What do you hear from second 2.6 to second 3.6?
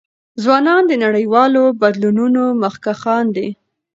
مخکښان دي.